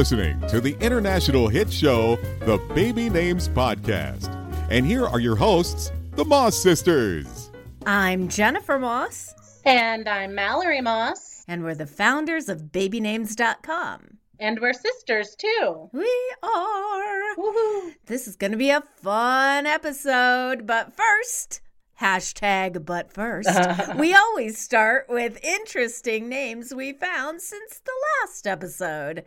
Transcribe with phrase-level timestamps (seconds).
[0.00, 2.16] listening to the international hit show,
[2.46, 4.34] The Baby Names Podcast.
[4.70, 7.50] And here are your hosts, the Moss Sisters.
[7.84, 9.34] I'm Jennifer Moss.
[9.66, 11.44] And I'm Mallory Moss.
[11.46, 14.16] And we're the founders of babynames.com.
[14.38, 15.90] And we're sisters too.
[15.92, 17.36] We are.
[17.36, 17.92] Woo-hoo.
[18.06, 20.66] This is going to be a fun episode.
[20.66, 21.60] But first,
[22.00, 23.50] hashtag but first,
[23.96, 27.92] we always start with interesting names we found since the
[28.22, 29.24] last episode.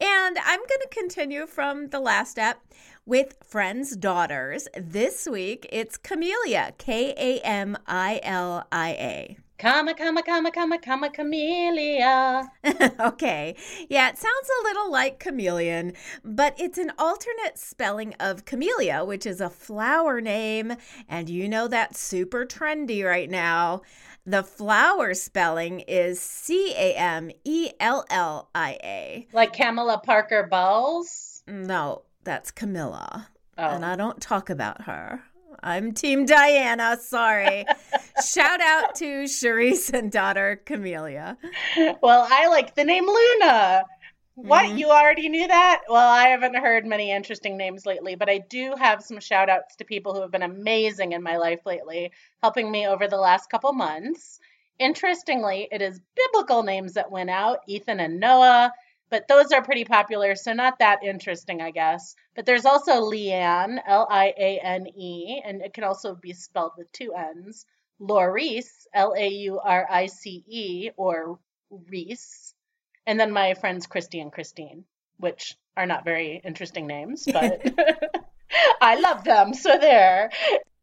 [0.00, 2.60] And I'm going to continue from the last ep
[3.06, 4.66] with Friends' Daughters.
[4.76, 9.45] This week, it's Camellia, K A M I L I A.
[9.58, 12.50] Comma, comma, comma, comma, comma, camellia.
[13.00, 13.56] okay.
[13.88, 19.24] Yeah, it sounds a little like chameleon, but it's an alternate spelling of camellia, which
[19.24, 20.76] is a flower name.
[21.08, 23.80] And you know that's super trendy right now.
[24.26, 29.26] The flower spelling is C A M E L L I A.
[29.32, 31.42] Like Camilla Parker Bowles?
[31.46, 33.28] No, that's Camilla.
[33.56, 33.64] Oh.
[33.64, 35.22] And I don't talk about her.
[35.62, 36.98] I'm Team Diana.
[37.00, 37.64] Sorry.
[38.24, 41.36] Shout out to Charisse and daughter Camelia.
[42.02, 43.84] Well, I like the name Luna.
[44.36, 44.66] What?
[44.66, 44.78] Mm-hmm.
[44.78, 45.82] You already knew that?
[45.88, 49.76] Well, I haven't heard many interesting names lately, but I do have some shout outs
[49.76, 53.48] to people who have been amazing in my life lately, helping me over the last
[53.48, 54.38] couple months.
[54.78, 58.72] Interestingly, it is biblical names that went out Ethan and Noah,
[59.08, 62.14] but those are pretty popular, so not that interesting, I guess.
[62.34, 66.72] But there's also Liane, L I A N E, and it can also be spelled
[66.76, 67.64] with two N's.
[67.98, 71.38] Laurice, L A U R I C E, or
[71.70, 72.54] Reese.
[73.06, 74.84] And then my friends Christy and Christine,
[75.18, 77.62] which are not very interesting names, but
[78.80, 80.30] I love them, so there.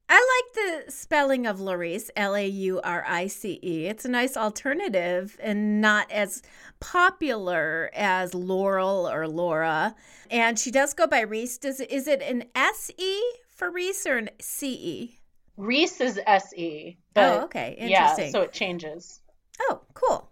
[0.10, 3.88] I like the spelling of Laurice, L A U R I C E.
[3.88, 6.44] It's a nice alternative and not as
[6.80, 9.96] popular as Laurel or Laura.
[10.30, 11.58] And she does go by Reese.
[11.58, 15.20] Does is it an S E for Reese or an C E?
[15.58, 16.98] Reese is S E.
[17.16, 17.76] Oh, okay.
[17.78, 18.26] Interesting.
[18.26, 19.22] Yeah, so it changes.
[19.62, 20.32] Oh, cool.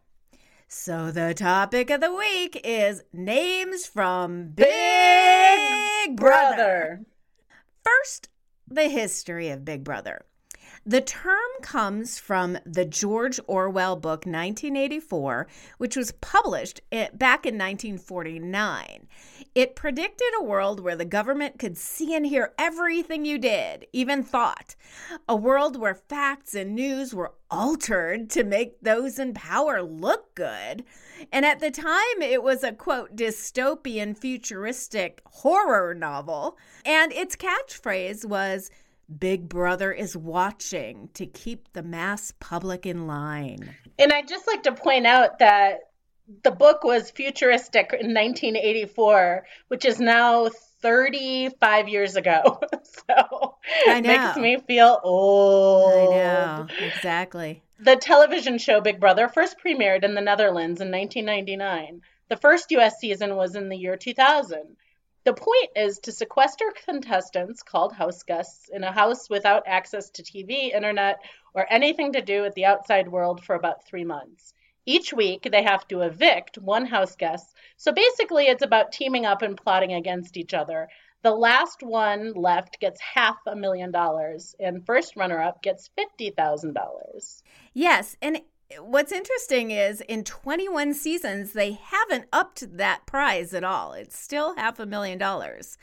[0.68, 6.56] So the topic of the week is names from Big, Big Brother.
[6.56, 7.06] Brother.
[7.84, 8.30] First,
[8.68, 10.26] the history of Big Brother.
[10.86, 19.08] The term comes from the George Orwell book 1984, which was published back in 1949.
[19.54, 24.24] It predicted a world where the government could see and hear everything you did, even
[24.24, 24.76] thought.
[25.28, 30.86] A world where facts and news were altered to make those in power look good.
[31.32, 36.58] And at the time, it was a quote, dystopian, futuristic horror novel.
[36.86, 38.72] And its catchphrase was,
[39.20, 43.76] Big Brother is watching to keep the mass public in line.
[44.00, 45.80] And I'd just like to point out that
[46.44, 50.50] the book was futuristic in 1984, which is now
[50.82, 52.60] 35 years ago.
[52.84, 53.56] so
[53.86, 56.14] it makes me feel old.
[56.14, 57.64] I know, exactly.
[57.80, 62.02] The television show Big Brother first premiered in the Netherlands in 1999.
[62.30, 64.78] The first US season was in the year 2000.
[65.24, 70.24] The point is to sequester contestants called house guests in a house without access to
[70.24, 71.20] TV, internet,
[71.54, 74.54] or anything to do with the outside world for about three months.
[74.88, 77.56] Each week, they have to evict one house guest.
[77.78, 80.90] So basically, it's about teaming up and plotting against each other.
[81.22, 87.44] The last one left gets half a million dollars, and first runner up gets $50,000.
[87.76, 88.18] Yes.
[88.24, 88.42] And
[88.80, 93.94] what's interesting is in 21 seasons, they haven't upped that prize at all.
[93.94, 95.78] It's still half a million dollars.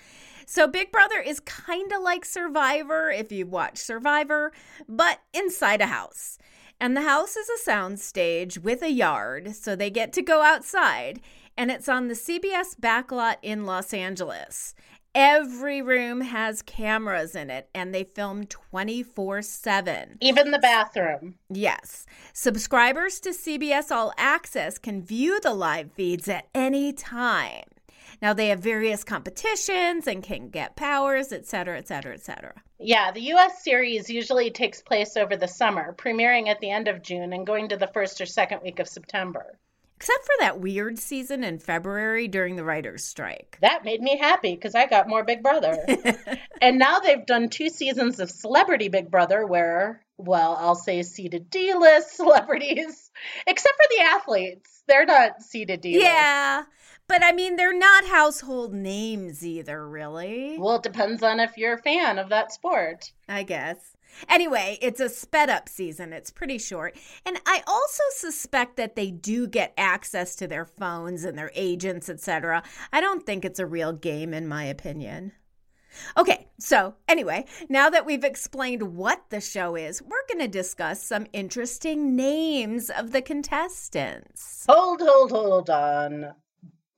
[0.47, 4.53] So Big Brother is kind of like Survivor if you watch Survivor,
[4.89, 6.39] but inside a house.
[6.81, 10.43] And the house is a sound stage with a yard, so they get to go
[10.43, 11.21] outside.
[11.57, 14.75] And it's on the CBS backlot in Los Angeles.
[15.21, 20.19] Every room has cameras in it and they film 24 7.
[20.21, 21.35] Even the bathroom.
[21.51, 22.07] Yes.
[22.33, 27.65] Subscribers to CBS All Access can view the live feeds at any time.
[28.23, 32.55] Now they have various competitions and can get powers, et cetera, et cetera, et cetera.
[32.79, 37.03] Yeah, the US series usually takes place over the summer, premiering at the end of
[37.03, 39.59] June and going to the first or second week of September.
[39.99, 43.59] Except for that weird season in February during the writer's strike.
[43.63, 45.77] That made me happy because I got more Big Brother.
[46.63, 51.51] and now they've done two seasons of Celebrity Big Brother where, well, I'll say seated
[51.51, 53.11] D list celebrities,
[53.49, 54.85] except for the athletes.
[54.87, 56.05] They're not seated D list.
[56.05, 56.63] Yeah.
[57.09, 60.59] But I mean, they're not household names either, really.
[60.61, 63.11] Well, it depends on if you're a fan of that sport.
[63.29, 63.97] I guess.
[64.29, 66.13] Anyway, it's a sped up season.
[66.13, 66.97] It's pretty short.
[67.27, 72.09] And I also suspect that they do get access to their phones and their agents,
[72.09, 72.63] etc.
[72.93, 75.33] I don't think it's a real game in my opinion.
[76.17, 81.03] Okay, so anyway, now that we've explained what the show is, we're going to discuss
[81.03, 84.65] some interesting names of the contestants.
[84.69, 86.35] Hold, hold, hold on.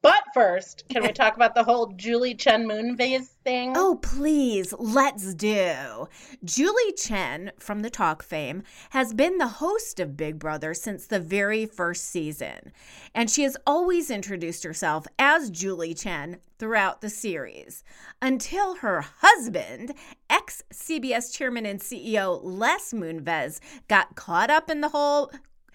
[0.02, 3.74] But first, can we talk about the whole Julie Chen Moonves thing?
[3.76, 6.08] Oh, please, let's do.
[6.42, 11.20] Julie Chen from the Talk fame has been the host of Big Brother since the
[11.20, 12.72] very first season,
[13.14, 17.84] and she has always introduced herself as Julie Chen throughout the series
[18.22, 19.94] until her husband,
[20.28, 25.30] ex CBS chairman and CEO Les Moonves, got caught up in the whole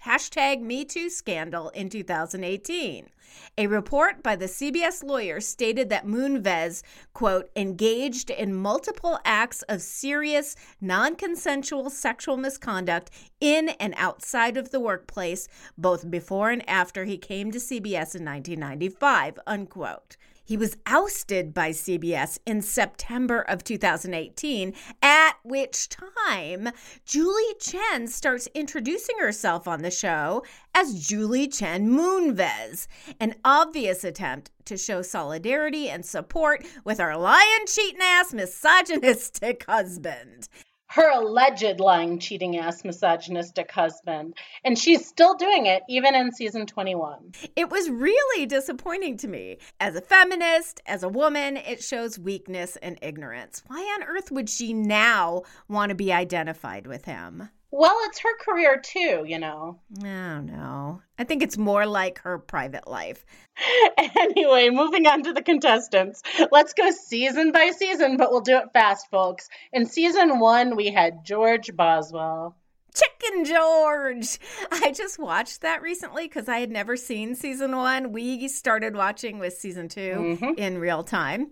[0.06, 3.10] hashtag MeToo scandal in 2018.
[3.57, 9.81] A report by the CBS lawyer stated that Moonves, quote, engaged in multiple acts of
[9.81, 13.10] serious, non consensual sexual misconduct
[13.42, 18.24] in and outside of the workplace, both before and after he came to CBS in
[18.24, 20.18] 1995, unquote.
[20.45, 26.69] He was ousted by CBS in September of 2018, at which time
[27.03, 30.44] Julie Chen starts introducing herself on the show
[30.75, 32.86] as Julie Chen Moonves,
[33.19, 40.47] an obvious attempt to show solidarity and support with our lion cheating ass misogynistic husband
[40.88, 44.36] her alleged lying, cheating ass, misogynistic husband.
[44.64, 47.34] And she's still doing it even in season 21.
[47.56, 49.58] It was really disappointing to me.
[49.80, 53.64] As a feminist, as a woman, it shows weakness and ignorance.
[53.68, 57.50] Why on earth would she now want to be identified with him?
[57.77, 59.81] Well, it's her career too, you know.
[60.01, 61.01] Oh, no.
[61.19, 63.25] I think it's more like her private life.
[63.98, 66.24] anyway, moving on to the contestants.
[66.54, 69.50] Let's go season by season, but we'll do it fast, folks.
[69.74, 72.56] In season one, we had George Boswell.
[72.95, 74.39] Chicken George.
[74.71, 78.13] I just watched that recently because I had never seen season one.
[78.13, 80.51] We started watching with season 2 mm-hmm.
[80.57, 81.51] in real time.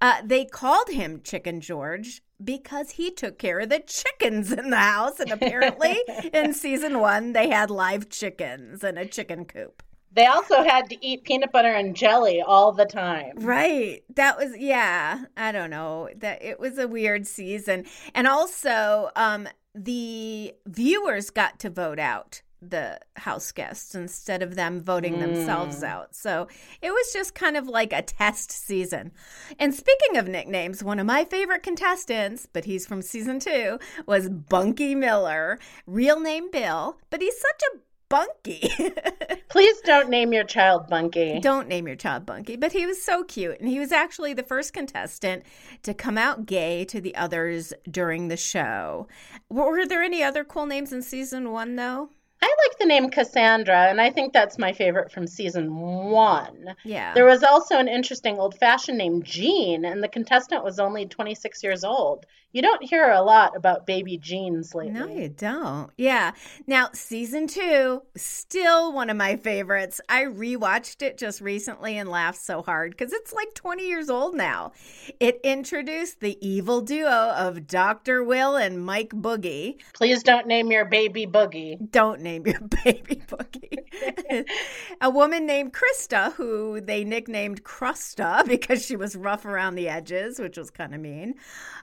[0.00, 4.76] Uh, they called him Chicken George because he took care of the chickens in the
[4.76, 5.20] house.
[5.20, 5.96] And apparently,
[6.32, 9.82] in season one, they had live chickens in a chicken coop.
[10.14, 13.32] They also had to eat peanut butter and jelly all the time.
[13.36, 14.04] Right.
[14.14, 16.08] That was yeah, I don't know.
[16.16, 17.86] That it was a weird season.
[18.14, 24.80] And also um the viewers got to vote out the house guests instead of them
[24.80, 25.20] voting mm.
[25.20, 26.14] themselves out.
[26.14, 26.48] So
[26.82, 29.12] it was just kind of like a test season.
[29.58, 34.28] And speaking of nicknames, one of my favorite contestants, but he's from season two, was
[34.28, 37.78] Bunky Miller, real name Bill, but he's such a
[38.14, 38.70] Bunky.
[39.48, 41.40] Please don't name your child Bunky.
[41.40, 42.56] Don't name your child Bunky.
[42.56, 43.58] But he was so cute.
[43.58, 45.42] And he was actually the first contestant
[45.82, 49.08] to come out gay to the others during the show.
[49.48, 52.10] Were there any other cool names in season one, though?
[52.44, 56.76] I like the name Cassandra, and I think that's my favorite from season one.
[56.84, 57.14] Yeah.
[57.14, 61.62] There was also an interesting old fashioned name, Jean, and the contestant was only 26
[61.62, 62.26] years old.
[62.54, 64.92] You don't hear a lot about baby Jeans lately.
[64.92, 65.90] No, you don't.
[65.98, 66.30] Yeah.
[66.68, 70.00] Now, season two, still one of my favorites.
[70.08, 74.36] I rewatched it just recently and laughed so hard because it's like 20 years old
[74.36, 74.70] now.
[75.18, 78.22] It introduced the evil duo of Dr.
[78.22, 79.80] Will and Mike Boogie.
[79.92, 81.90] Please don't name your baby Boogie.
[81.90, 83.84] Don't name your baby Boogie.
[85.00, 90.38] a woman named Krista, who they nicknamed Crusta because she was rough around the edges,
[90.38, 91.34] which was kind of mean.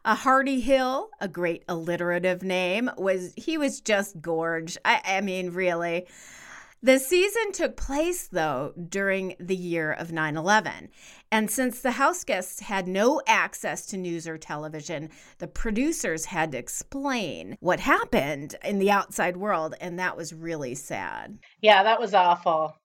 [0.06, 4.78] A Hardy Hill, a great alliterative name, was he was just gorge.
[4.86, 6.08] I, I mean, really.
[6.84, 10.90] The season took place, though, during the year of 9 11.
[11.32, 16.52] And since the house guests had no access to news or television, the producers had
[16.54, 19.76] to explain what happened in the outside world.
[19.80, 21.38] And that was really sad.
[21.62, 22.76] Yeah, that was awful.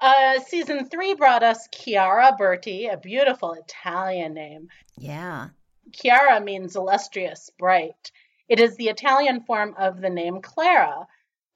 [0.00, 4.68] Uh, season three brought us Chiara Berti, a beautiful Italian name.
[4.96, 5.48] Yeah.
[5.92, 8.10] Chiara means illustrious, bright.
[8.48, 11.06] It is the Italian form of the name Clara.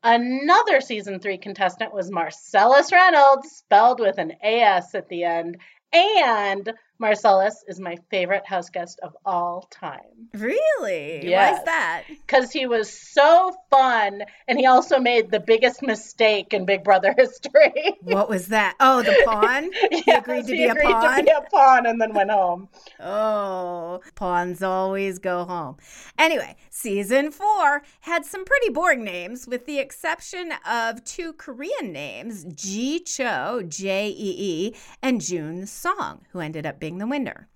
[0.02, 5.58] Another season three contestant was Marcellus Reynolds, spelled with an AS at the end,
[5.92, 10.00] and Marcellus is my favorite house guest of all time.
[10.34, 11.28] Really?
[11.28, 11.56] Yes.
[11.58, 12.02] Why's that?
[12.08, 17.14] Because he was so fun and he also made the biggest mistake in Big Brother
[17.18, 17.94] history.
[18.02, 18.74] What was that?
[18.80, 19.70] Oh, the pawn?
[19.90, 21.16] He Yes, agreed to he be a agreed pawn?
[21.18, 22.68] to be a pawn and then went home.
[23.00, 25.76] Oh, pawns always go home.
[26.18, 32.44] Anyway, season four had some pretty boring names, with the exception of two Korean names,
[32.54, 37.48] Jee Choe, J E E, and Jun Song, who ended up being the winner.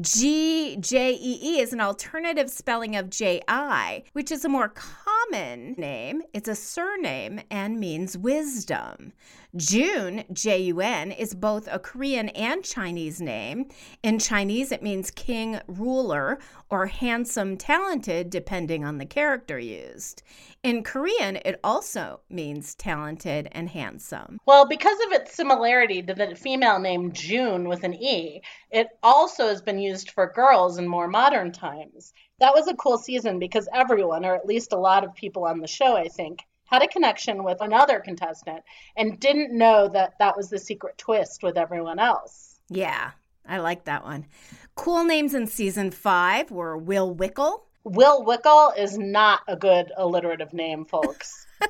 [0.00, 4.68] G J E E is an alternative spelling of J I, which is a more
[4.68, 6.22] common name.
[6.32, 9.12] It's a surname and means wisdom.
[9.56, 13.66] June, J U N, is both a Korean and Chinese name.
[14.02, 16.38] In Chinese, it means king, ruler,
[16.70, 20.22] or handsome, talented, depending on the character used.
[20.62, 24.38] In Korean, it also means talented and handsome.
[24.46, 29.46] Well, because of its similarity to the female name June with an E, it also
[29.48, 32.12] has been used for girls in more modern times.
[32.40, 35.60] That was a cool season because everyone, or at least a lot of people on
[35.60, 38.62] the show, I think, had a connection with another contestant
[38.96, 42.58] and didn't know that that was the secret twist with everyone else.
[42.68, 43.12] Yeah,
[43.46, 44.26] I like that one.
[44.74, 47.60] Cool names in season five were Will Wikle.
[47.84, 51.46] Will Wikle is not a good alliterative name, folks.
[51.60, 51.68] I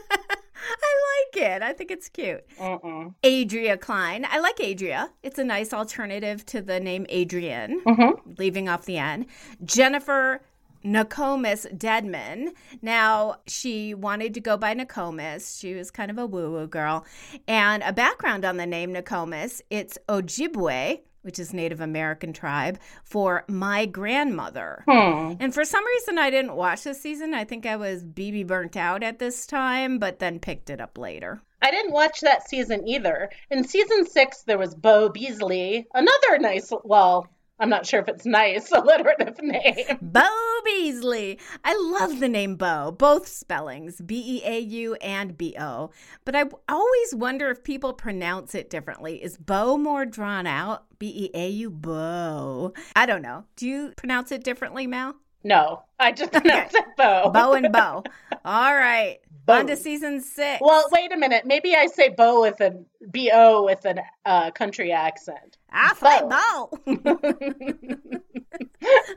[1.36, 1.62] like it.
[1.62, 2.42] I think it's cute.
[2.58, 3.14] Mm-mm.
[3.22, 4.24] Adria Klein.
[4.30, 5.10] I like Adria.
[5.22, 8.38] It's a nice alternative to the name Adrian, Mhm.
[8.38, 9.26] leaving off the N.
[9.64, 10.40] Jennifer
[10.84, 12.52] Nakomis Dedmon.
[12.82, 15.58] Now, she wanted to go by Nakomis.
[15.58, 17.04] She was kind of a woo woo girl.
[17.48, 23.44] And a background on the name Nokomis it's Ojibwe, which is Native American tribe, for
[23.48, 24.84] my grandmother.
[24.86, 25.34] Hmm.
[25.40, 27.32] And for some reason, I didn't watch this season.
[27.32, 30.98] I think I was BB burnt out at this time, but then picked it up
[30.98, 31.40] later.
[31.62, 33.30] I didn't watch that season either.
[33.50, 37.26] In season six, there was Beau Beasley, another nice, well,
[37.60, 39.98] I'm not sure if it's nice, alliterative name.
[40.02, 41.38] Beau Beasley.
[41.64, 45.90] I love the name Bo, both spellings, B E A U and B O.
[46.24, 49.22] But I always wonder if people pronounce it differently.
[49.22, 50.84] Is Bo more drawn out?
[50.98, 52.72] B E A U, Bo.
[52.96, 53.44] I don't know.
[53.56, 55.14] Do you pronounce it differently, Mal?
[55.44, 57.30] No, I just pronounced it Bo.
[57.30, 58.02] Bo and Bo.
[58.44, 59.18] All right.
[59.46, 59.54] Bo.
[59.54, 60.60] On to season six.
[60.62, 61.44] Well, wait a minute.
[61.44, 65.58] Maybe I say Bo with an B O with an uh, country accent.
[65.70, 66.70] I say Bo.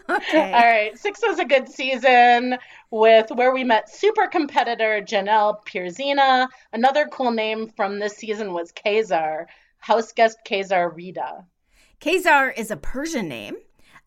[0.10, 0.54] okay.
[0.54, 2.58] All right, six was a good season
[2.92, 6.50] with where we met super competitor Janelle Pierzina.
[6.74, 9.46] Another cool name from this season was Kaysar,
[9.78, 11.46] house guest Kaysar Ridha.
[12.02, 13.56] Kaysar is a Persian name,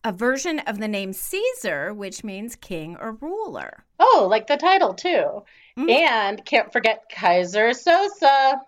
[0.03, 3.85] a version of the name Caesar, which means king or ruler.
[3.99, 5.43] Oh, like the title too.
[5.81, 5.89] Mm.
[5.89, 8.59] And can't forget Keyser Söze.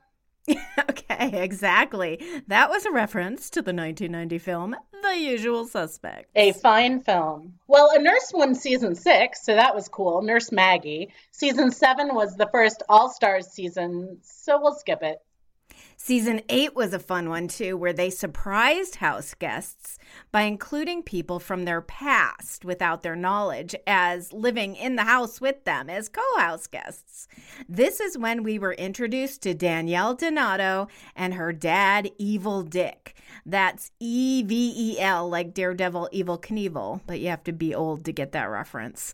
[0.90, 2.20] okay, exactly.
[2.48, 6.30] That was a reference to the 1990 film The Usual Suspect.
[6.36, 7.54] A fine film.
[7.68, 10.22] Well, a nurse won season six, so that was cool.
[10.22, 11.14] Nurse Maggie.
[11.32, 15.22] Season seven was the first All Stars season, so we'll skip it.
[15.98, 19.98] Season 8 was a fun one too, where they surprised house guests
[20.32, 25.64] by including people from their past without their knowledge as living in the house with
[25.64, 27.28] them as co house guests.
[27.70, 33.16] This is when we were introduced to Danielle Donato and her dad, Evel Dick.
[33.46, 38.06] That's E V E L, like Daredevil Evel Knievel, but you have to be old
[38.06, 39.14] to get that reference.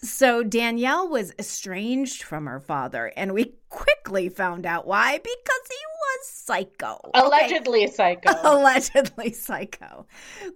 [0.00, 5.84] So Danielle was estranged from her father, and we quickly found out why because he
[6.00, 6.98] was psycho.
[7.14, 7.20] Okay.
[7.20, 8.32] Allegedly psycho.
[8.42, 10.06] Allegedly psycho.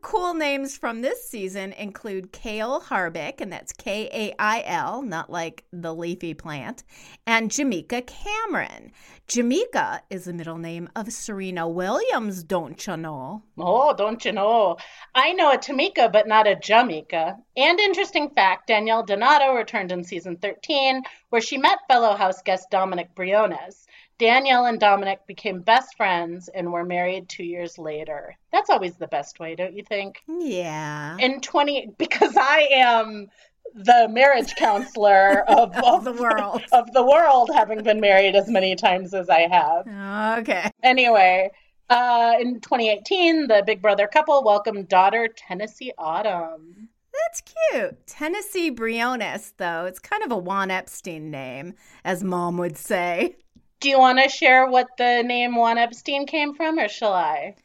[0.00, 5.30] Cool names from this season include Kail Harbick, and that's K A I L, not
[5.30, 6.84] like the leafy plant,
[7.26, 8.92] and Jamaica Cameron.
[9.28, 13.42] Jamaica is the middle name of Serena Williams, don't you know?
[13.56, 14.76] Oh, don't you know?
[15.14, 17.36] I know a Tamika, but not a Jamaica.
[17.56, 22.68] And interesting fact Danielle Donato returned in season 13, where she met fellow house guest
[22.70, 23.86] Dominic Briones.
[24.18, 28.36] Danielle and Dominic became best friends and were married two years later.
[28.52, 30.22] That's always the best way, don't you think?
[30.28, 31.16] Yeah.
[31.18, 33.28] In 20, because I am
[33.74, 36.64] the marriage counselor of, Of the world.
[36.72, 40.40] of the world, having been married as many times as I have.
[40.40, 40.70] Okay.
[40.82, 41.50] Anyway,
[41.88, 46.90] uh, in 2018, the Big Brother couple welcomed daughter Tennessee Autumn.
[47.22, 48.06] That's cute.
[48.06, 51.74] Tennessee Briones, though, it's kind of a Juan Epstein name,
[52.04, 53.36] as mom would say.
[53.80, 57.56] Do you want to share what the name Juan Epstein came from, or shall I?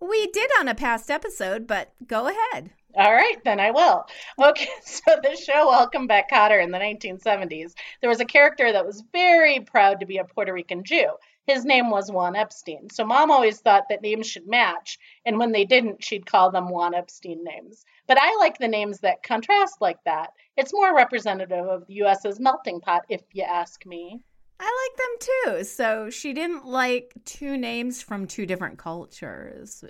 [0.00, 2.70] We did on a past episode, but go ahead.
[2.94, 4.06] All right, then I will.
[4.42, 8.86] Okay, so the show Welcome Back Kotter in the 1970s, there was a character that
[8.86, 11.10] was very proud to be a Puerto Rican Jew.
[11.46, 12.90] his name was Juan Epstein.
[12.90, 16.68] So mom always thought that names should match, and when they didn't, she'd call them
[16.68, 17.84] Juan Epstein names.
[18.06, 20.30] But I like the names that contrast like that.
[20.56, 24.20] It's more representative of the US's melting pot, if you ask me.
[24.58, 25.64] I like them too.
[25.64, 29.84] So she didn't like two names from two different cultures.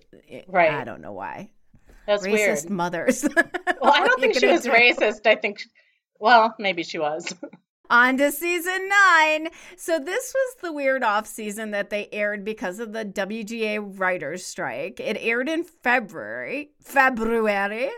[0.48, 0.72] Right.
[0.72, 1.50] I don't know why.
[2.06, 2.70] That's Racist weird.
[2.70, 3.22] mothers.
[3.24, 3.42] Well, I
[3.72, 4.70] don't What are you think she was do?
[4.70, 5.26] racist.
[5.26, 5.60] I think,
[6.18, 7.32] well, maybe she was.
[7.88, 9.48] On to season nine.
[9.76, 14.44] So this was the weird off season that they aired because of the WGA writers
[14.44, 15.00] strike.
[15.00, 17.90] It aired in February, February,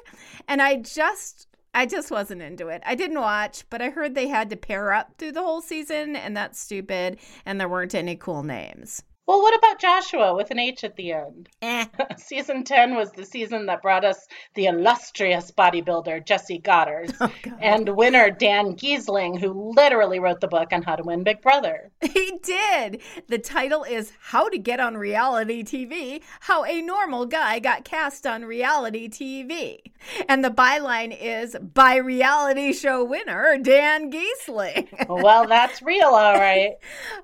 [0.46, 2.82] and I just I just wasn't into it.
[2.84, 6.16] I didn't watch, but I heard they had to pair up through the whole season,
[6.16, 7.18] and that's stupid.
[7.46, 9.02] And there weren't any cool names.
[9.28, 11.50] Well, what about Joshua with an H at the end?
[11.60, 11.84] Eh.
[12.16, 17.30] season 10 was the season that brought us the illustrious bodybuilder Jesse Godderz Oh,
[17.60, 21.90] and winner Dan Gheesling, who literally wrote the book on how to win Big Brother.
[22.18, 23.02] He did.
[23.28, 28.26] The title is How to Get on Reality TV How a Normal Guy Got Cast
[28.26, 29.80] on Reality TV.
[30.28, 34.88] And the byline is By Reality Show Winner Dan Gheesling.
[35.08, 36.76] well, that's real, all right.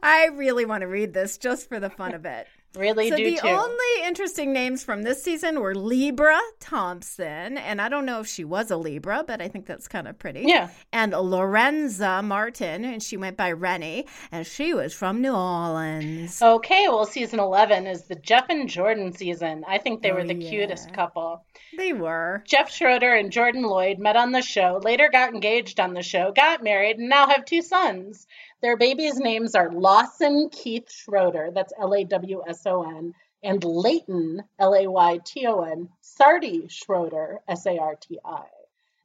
[0.03, 2.47] I really want to read this just for the fun of it.
[2.77, 3.47] Really so do the too.
[3.47, 8.43] only interesting names from this season were Libra Thompson, and I don't know if she
[8.43, 10.43] was a Libra, but I think that's kind of pretty.
[10.45, 10.71] Yeah.
[10.93, 16.43] And Lorenza Martin, and she went by Rennie, and she was from New Orleans.
[16.43, 19.63] Okay, well, season 11 is the Jeff and Jordan season.
[19.69, 20.51] I think they Oh, were the yeah.
[20.51, 21.45] cutest couple.
[21.79, 22.43] They were.
[22.45, 26.33] Jeff Schroeder and Jordan Lloyd met on the show, later got engaged on the show,
[26.33, 28.27] got married, and now have two sons.
[28.63, 33.63] Their babies' names are Lawson Keith Schroeder, that's L A W S O N, and
[33.63, 38.45] Layton, L A Y T O N, Sarti Schroeder, S A R T I.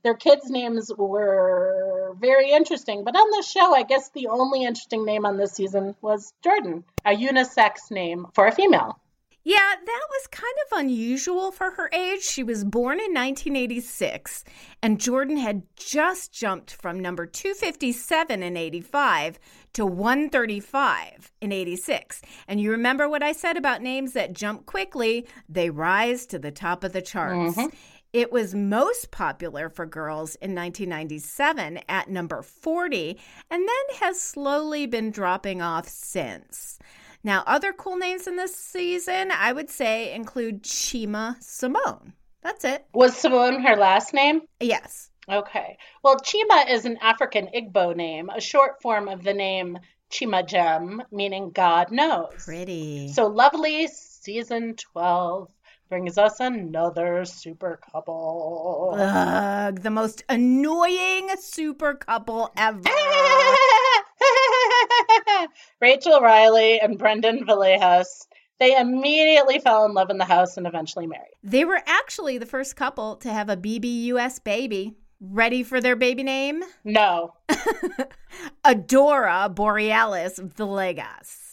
[0.01, 5.03] Their kids' names were very interesting, but on the show, I guess the only interesting
[5.03, 8.97] name on this season was Jordan, a unisex name for a female.
[9.43, 12.22] Yeah, that was kind of unusual for her age.
[12.22, 14.43] She was born in 1986,
[14.84, 19.39] and Jordan had just jumped from number 257 in 85
[19.74, 22.22] to 135 in 86.
[22.48, 26.51] And you remember what I said about names that jump quickly, they rise to the
[26.51, 27.55] top of the charts.
[27.55, 27.67] Mm-hmm.
[28.12, 33.19] It was most popular for girls in 1997 at number 40
[33.51, 36.79] and then has slowly been dropping off since.
[37.23, 42.13] Now, other cool names in this season, I would say, include Chima Simone.
[42.41, 42.85] That's it.
[42.93, 44.41] Was Simone her last name?
[44.59, 45.09] Yes.
[45.29, 45.77] Okay.
[46.03, 49.77] Well, Chima is an African Igbo name, a short form of the name
[50.11, 52.34] Chima Chimajem, meaning God knows.
[52.43, 53.12] Pretty.
[53.13, 55.49] So lovely season 12
[55.89, 58.95] brings us another super couple.
[58.97, 62.82] Ugh, the most annoying super couple ever.
[65.82, 68.27] Rachel Reilly and Brendon Villegas.
[68.60, 71.34] They immediately fell in love in the house and eventually married.
[71.43, 74.95] They were actually the first couple to have a BBUS baby.
[75.21, 76.63] Ready for their baby name?
[76.84, 77.34] No.
[78.65, 81.48] Adora Borealis Villegas.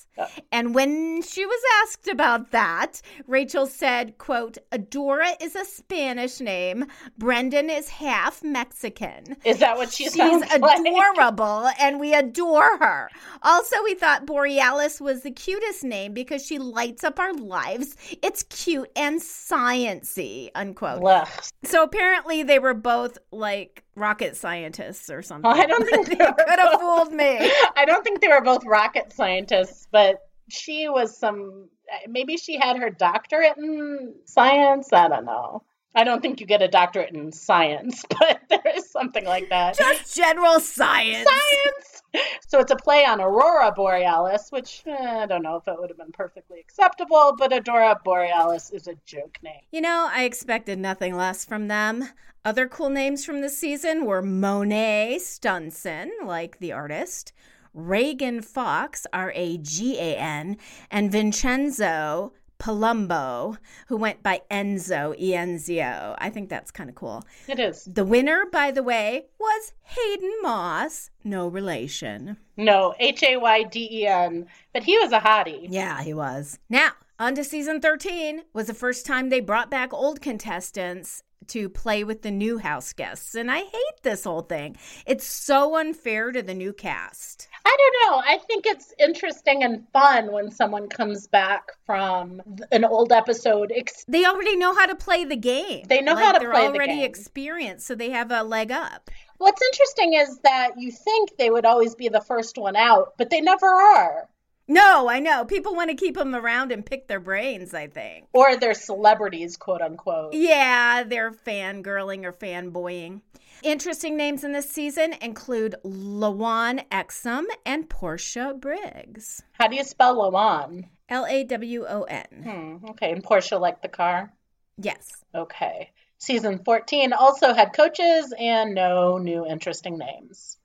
[0.53, 6.87] And when she was asked about that, Rachel said, quote, Adora is a Spanish name.
[7.19, 9.37] Brendon is half Mexican.
[9.45, 10.81] Is that what she She's sounds like?
[10.81, 13.09] adorable and we adore her.
[13.43, 17.97] Also, we thought Borealis was the cutest name because she lights up our lives.
[18.23, 21.03] It's cute and sciency, unquote.
[21.05, 21.29] Ugh.
[21.65, 25.51] So apparently they were both like rocket scientists or oh, something.
[25.51, 27.51] Well, I don't think they they could have fooled me.
[27.77, 31.69] I don't think they were both rocket scientists, but she was some.
[32.09, 34.93] Maybe she had her doctorate in science.
[34.93, 35.63] I don't know.
[35.97, 39.79] I don't think you get a doctorate in science, but there is something like that.
[39.79, 41.27] Just general science.
[41.27, 42.03] science.
[42.47, 45.91] So it's a play on Aurora Borealis, which eh, I don't know if it would
[45.91, 49.61] have been perfectly acceptable, but Aurora Borealis is a joke name.
[49.73, 52.09] You know, I expected nothing less from them.
[52.45, 57.33] Other cool names from this season were Monet Stunson, like the artist,
[57.75, 60.59] Ragan Fox, R A G A N,
[60.91, 66.15] and Vincenzo Palumbo, who went by Enzo, E N Z O.
[66.19, 67.25] I think that's kind of cool.
[67.49, 67.85] It is.
[67.85, 72.37] The winner, by the way, was Hayden Moss, no relation.
[72.57, 75.67] No, H A Y D E N, but he was a hottie.
[75.71, 76.59] Yeah, he was.
[76.69, 81.69] Now, on to season 13 was the first time they brought back old contestants to
[81.69, 83.35] play with the new house guests.
[83.35, 84.77] And I hate this whole thing.
[85.07, 87.49] It's so unfair to the new cast.
[87.65, 88.23] I don't know.
[88.27, 92.41] I think it's interesting and fun when someone comes back from
[92.73, 93.73] an old episode.
[94.09, 95.85] They already know how to play the game.
[95.89, 96.49] They know Like, how to play.
[96.49, 97.05] they're already game.
[97.05, 99.11] experienced, so they have a leg up.
[99.39, 103.29] What's interesting is that you think they would always be the first one out, but
[103.31, 104.29] they never are.
[104.69, 105.45] No, I know.
[105.45, 108.27] People want to keep them around and pick their brains, I think.
[108.33, 110.35] Or they're celebrities, quote unquote.
[110.35, 113.21] Yeah, they're fangirling or fanboying.
[113.63, 119.43] Interesting names in this season include Lawon Exum and Porsche Briggs.
[119.53, 120.85] How do you spell Lawon?
[121.09, 122.27] L A W O N.
[122.43, 124.33] Hmm, okay, and Porsche like the car?
[124.77, 125.25] Yes.
[125.35, 125.91] Okay.
[126.19, 130.59] Season 14 also had coaches and no new interesting names.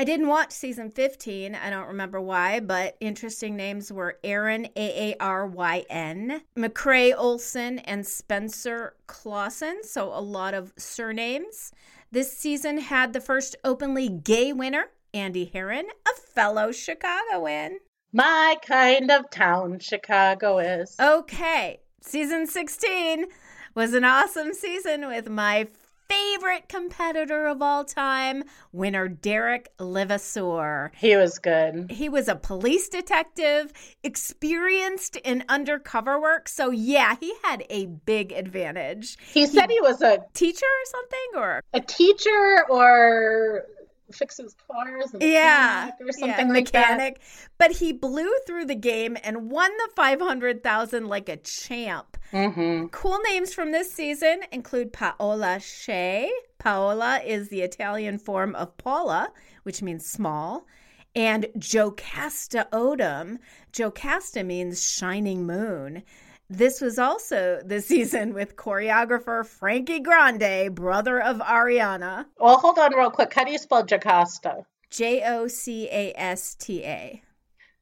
[0.00, 1.56] I didn't watch season 15.
[1.56, 7.12] I don't remember why, but interesting names were Aaryn, A A R Y N, McCrae
[7.16, 9.82] Olson, and Spencer Clawson.
[9.82, 11.72] So a lot of surnames.
[12.12, 17.78] This season had the first openly gay winner, Andy Herren, a fellow Chicagoan.
[18.12, 20.94] My kind of town, Chicago is.
[21.00, 23.26] Okay, season 16
[23.74, 25.66] was an awesome season with my
[26.08, 30.92] favorite competitor of all time, winner Derek Levasseur.
[30.96, 31.90] He was good.
[31.90, 36.48] He was a police detective, experienced in undercover work.
[36.48, 39.16] So, yeah, he had a big advantage.
[39.32, 41.18] He said he was a Teacher or something?
[41.34, 43.64] Or a teacher or
[44.12, 46.96] fixes cars and yeah, or something yeah, like that.
[46.98, 47.20] mechanic.
[47.58, 52.16] But he blew through the game and won the 500,000 like a champ.
[52.30, 56.30] hmm Cool names from this season include Paola Shea.
[56.58, 60.66] Paola is the Italian form of Paula, which means small.
[61.14, 63.38] And Jocasta Odom.
[63.72, 66.02] Jocasta means shining moon.
[66.50, 72.24] This was also the season with choreographer Frankie Grande, brother of Ariana.
[72.38, 73.34] Well, hold on real quick.
[73.34, 74.64] How do you spell Jocasta?
[74.88, 77.22] J O C A S T A.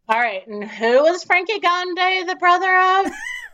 [0.08, 3.06] All right, and who was Frankie Grande the brother of?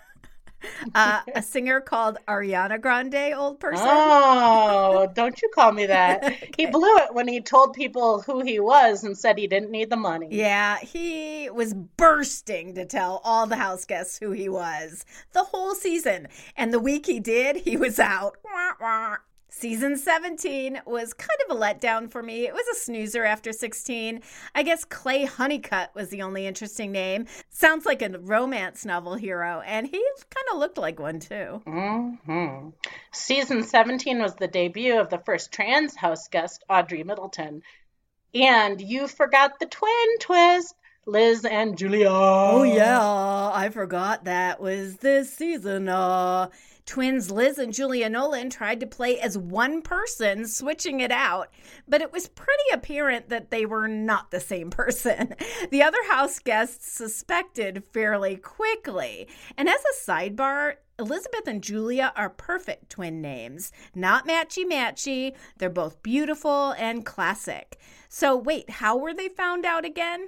[0.94, 3.86] Uh, a singer called Ariana Grande, old person.
[3.88, 6.34] Oh, don't you call me that.
[6.56, 9.90] He blew it when he told people who he was and said he didn't need
[9.90, 10.28] the money.
[10.30, 15.74] Yeah, he was bursting to tell all the house guests who he was the whole
[15.74, 16.28] season.
[16.56, 18.36] And the week he did, he was out.
[18.44, 19.16] Wah, wah.
[19.54, 22.46] Season 17 was kind of a letdown for me.
[22.46, 24.22] It was a snoozer after 16.
[24.54, 27.26] I guess Clay Honeycutt was the only interesting name.
[27.50, 31.60] Sounds like a romance novel hero, and he kind of looked like one too.
[31.66, 32.70] hmm
[33.12, 37.60] Season 17 was the debut of the first trans house guest, Audrey Middleton.
[38.34, 40.74] And you forgot the twin twist,
[41.06, 42.08] Liz and Julia.
[42.10, 45.90] Oh yeah, I forgot that was this season.
[45.90, 46.48] Uh
[46.86, 51.50] twins Liz and Julia Nolan tried to play as one person, switching it out,
[51.88, 55.34] but it was pretty apparent that they were not the same person.
[55.70, 59.28] The other house guests suspected fairly quickly.
[59.56, 63.72] And as a sidebar, Elizabeth and Julia are perfect twin names.
[63.94, 65.34] Not matchy matchy.
[65.58, 67.78] They're both beautiful and classic.
[68.08, 70.26] So, wait, how were they found out again?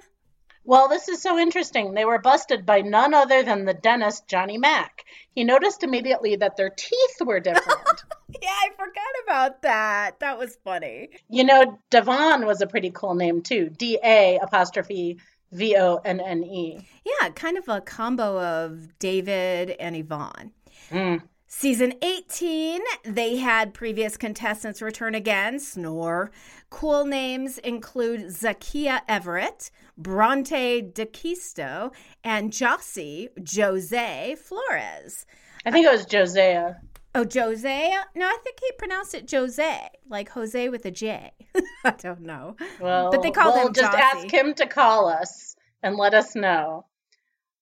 [0.65, 1.93] Well, this is so interesting.
[1.93, 5.05] They were busted by none other than the dentist, Johnny Mack.
[5.35, 8.03] He noticed immediately that their teeth were different.
[8.41, 10.19] Yeah, I forgot about that.
[10.19, 11.09] That was funny.
[11.29, 13.69] you know, Da'Vonne was a pretty cool name too.
[13.69, 15.19] D A apostrophe
[15.53, 16.85] V O N N E.
[17.05, 20.51] Yeah, kind of a combo of David and Yvonne.
[20.89, 21.21] Mm.
[21.57, 26.29] Season 18, they had previous contestants return again, snore.
[26.69, 31.93] Cool names include Zakiyah Everett, Bronte D'Acquisto,
[32.25, 35.25] and Jossie Jose Flores.
[35.65, 36.75] I think it was Jozea.
[37.15, 37.93] Oh, Jose?
[38.15, 41.31] No, I think he pronounced it Jose, like Jose with a J.
[41.85, 42.57] I don't know.
[42.81, 44.25] Well, But they called we'll him just Jossie.
[44.25, 46.85] ask him to call us and let us know.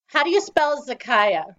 [0.08, 1.54] How do you spell Zakiyah?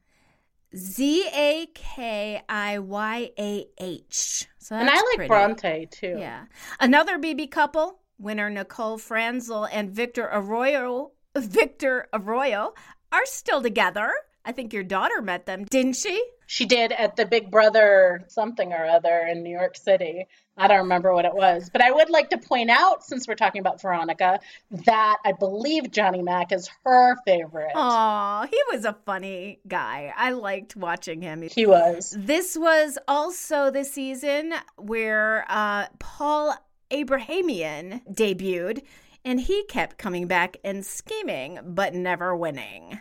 [0.76, 4.46] Z A K I Y A H.
[4.58, 5.28] So And I like pretty.
[5.28, 6.16] Bronte too.
[6.18, 6.44] Yeah.
[6.80, 12.74] Another BB couple, winner Nicole Franzel and Victor Arroyo, Victor Arroyo,
[13.12, 14.12] are still together.
[14.44, 16.22] I think your daughter met them, didn't she?
[16.46, 20.26] She did at the Big Brother something or other in New York City.
[20.56, 21.68] I don't remember what it was.
[21.70, 24.38] But I would like to point out, since we're talking about Veronica,
[24.70, 27.72] that I believe Johnny Mack is her favorite.
[27.74, 30.12] Aw, he was a funny guy.
[30.16, 31.42] I liked watching him.
[31.42, 32.14] He was.
[32.16, 36.54] This was also the season where uh, Paul
[36.90, 38.82] Abrahamian debuted,
[39.24, 43.00] and he kept coming back and scheming, but never winning.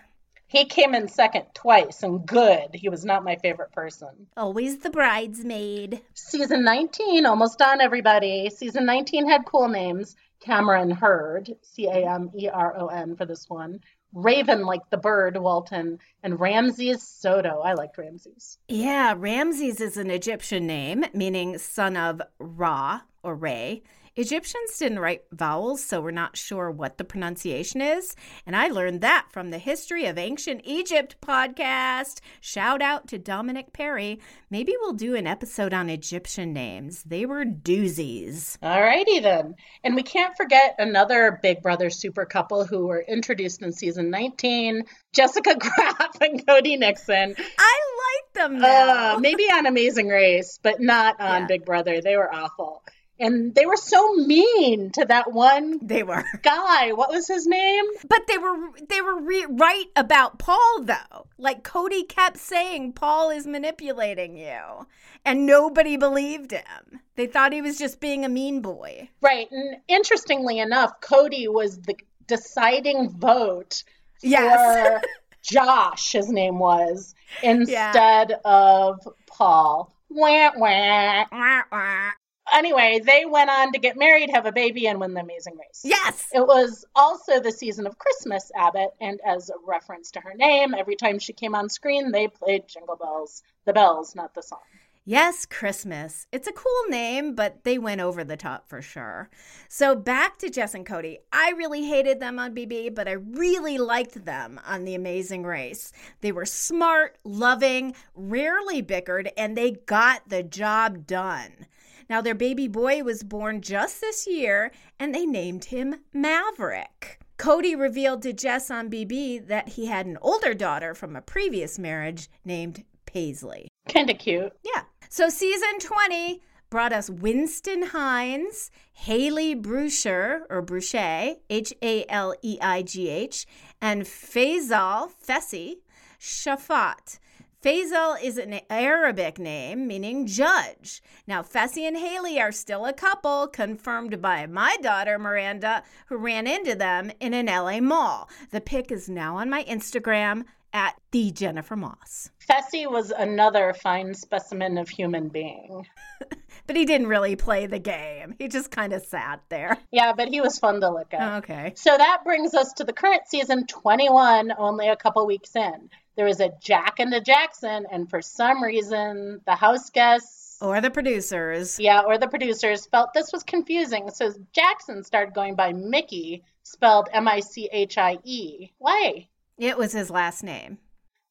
[0.53, 2.75] He came in second twice and good.
[2.75, 4.27] He was not my favorite person.
[4.37, 6.03] Always the bridesmaid.
[6.13, 8.51] Season 19, almost done, everybody.
[8.51, 10.15] Season 19 had cool names.
[10.41, 13.79] Cameron Heard, C A M E R O N for this one.
[14.13, 17.61] Raven, like the bird, Walton, and Ramses Soto.
[17.61, 18.59] I liked Ramses.
[18.67, 23.81] Yeah, Ramses is an Egyptian name meaning son of Ra or Re.
[24.15, 28.15] Egyptians didn't write vowels, so we're not sure what the pronunciation is.
[28.45, 32.19] And I learned that from the History of Ancient Egypt podcast.
[32.39, 34.19] Shout out to Dominic Perry.
[34.51, 37.01] Maybe we'll do an episode on Egyptian names.
[37.01, 38.59] They were doozies.
[38.59, 39.55] Alrighty then.
[39.83, 44.83] And we can't forget another Big Brother super couple who were introduced in season 19
[45.11, 47.35] Jessica Graf and Cody Nickson.
[47.57, 49.15] I like them now.
[49.15, 51.47] Uh, maybe on Amazing Race, but not on Yeah.
[51.47, 51.99] Big Brother.
[51.99, 52.83] They were awful.
[53.19, 56.23] And they were so mean to that one They were.
[56.41, 56.91] guy.
[56.93, 57.85] What was his name?
[58.09, 58.57] But they were
[58.89, 61.27] they were re- right about Paul though.
[61.37, 64.87] Like Cody kept saying Paul is manipulating you,
[65.23, 67.01] and nobody believed him.
[67.15, 69.09] They thought he was just being a mean boy.
[69.21, 69.47] Right.
[69.51, 71.95] And interestingly enough, Cody was the
[72.27, 73.83] deciding vote
[74.21, 75.01] Yes.
[75.01, 75.07] for
[75.43, 79.93] Josh, his name was, instead of Paul.
[80.09, 81.25] Wah, wah.
[81.31, 82.09] Wah, wah.
[82.51, 85.81] Anyway, they went on to get married, have a baby, and win the Amazing Race.
[85.83, 86.27] yes.
[86.33, 90.73] It was also the season of Christmas, Abbott, and as a reference to her name,
[90.73, 93.43] every time she came on screen, they played Jingle Bells.
[93.65, 94.59] The bells, not the song.
[95.05, 96.27] Yes, Christmas.
[96.31, 99.29] It's a cool name, but they went over the top for sure.
[99.67, 101.19] So back to Jess and Cody.
[101.33, 105.91] I really hated them on BB, but I really liked them on The Amazing Race.
[106.21, 111.67] They were smart, loving, rarely bickered, and they got the job done.
[112.13, 117.19] Now, their baby boy was born just this year, and they named him Maverick.
[117.37, 121.79] Cody revealed to Jess on BB that he had an older daughter from a previous
[121.79, 123.67] marriage named Paisley.
[123.89, 124.53] Kind of cute.
[124.63, 124.83] Yeah.
[125.09, 128.69] So season 20 brought us Winston Hines,
[129.07, 133.47] Haleigh Broucher or Bruchet, H A L E I G H,
[133.81, 135.77] and Faisal Fessy
[136.21, 137.17] Shafaat.
[137.63, 141.01] Faisal is an Arabic name meaning judge.
[141.25, 146.45] Now, Fessy and Haleigh are still a couple, confirmed by my daughter Miranda, who ran
[146.45, 148.29] into them in an LA mall.
[148.51, 152.31] The pic is now on my Instagram at the Jennifer Moss.
[152.45, 155.87] Fessy was another fine specimen of human being.
[156.65, 158.35] But he didn't really play the game.
[158.37, 159.77] He just kind of sat there.
[159.91, 161.43] Yeah, but he was fun to look at.
[161.43, 161.73] Okay.
[161.75, 165.89] So that brings us to the current season 21, only a couple weeks in.
[166.15, 170.79] There was a Jack and a Jackson, and for some reason, the house guests, Or
[170.79, 171.79] the producers.
[171.79, 174.09] yeah, or the producers felt this was confusing.
[174.11, 178.69] So Jackson started going by Michie, spelled M I C H I E.
[178.77, 179.27] Why?
[179.57, 180.77] It was his last name.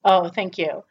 [0.04, 0.82] Oh, thank you.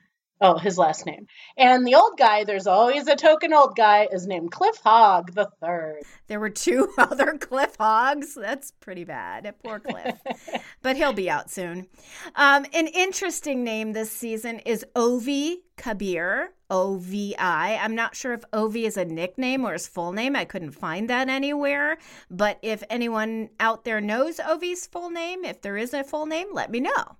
[0.43, 1.27] Oh, his last name.
[1.55, 5.47] And the old guy, there's always a token old guy, is named Cliff Hogg the
[5.61, 6.01] third.
[6.27, 8.33] There were two other Cliff Hogs.
[8.33, 9.53] That's pretty bad.
[9.63, 10.19] Poor Cliff.
[10.81, 11.87] but he'll be out soon.
[12.35, 16.53] Um, an interesting name this season is Ovi Kabir.
[16.71, 17.75] O V I.
[17.75, 20.37] I'm not sure if Ovi is a nickname or his full name.
[20.37, 21.97] I couldn't find that anywhere.
[22.31, 26.47] But if anyone out there knows Ovi's full name, if there is a full name,
[26.53, 27.17] let me know.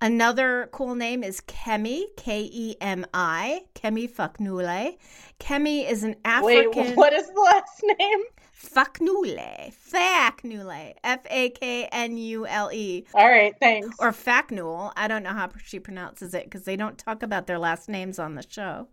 [0.00, 4.96] Another cool name is Kemi, K E M I, Kemi Faknule.
[5.40, 6.82] Kemi is an African.
[6.82, 8.22] Wait, what is the last name?
[8.54, 9.72] Faknule.
[9.74, 10.94] Faknule.
[11.04, 13.06] F A K N U L E.
[13.14, 13.88] All right, thanks.
[13.98, 14.92] Or Faknul.
[14.96, 18.18] I don't know how she pronounces it because they don't talk about their last names
[18.18, 18.88] on the show.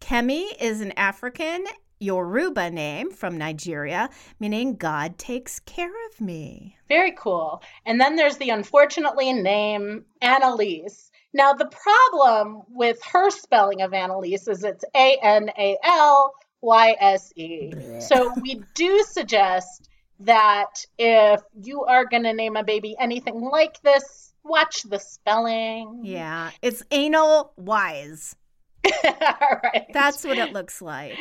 [0.00, 1.64] Kemi is an African
[2.00, 6.76] Yoruba name from Nigeria, meaning God takes care of me.
[6.88, 7.62] Very cool.
[7.86, 11.10] And then there's the unfortunately name Analyse.
[11.32, 16.96] Now, the problem with her spelling of Analyse is it's A N A L Y
[17.00, 17.72] S E.
[18.00, 19.88] So we do suggest
[20.20, 26.02] that if you are going to name a baby anything like this, watch the spelling.
[26.04, 28.36] Yeah, it's anal wise.
[29.62, 29.86] Right.
[29.92, 31.12] That's what it looks like.